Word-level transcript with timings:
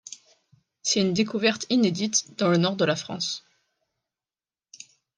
C'est 0.81 0.99
une 0.99 1.13
découverte 1.13 1.67
inédite 1.69 2.35
dans 2.39 2.47
le 2.49 2.57
Nord 2.57 2.75
de 2.75 2.85
la 2.85 2.95
France. 2.95 3.45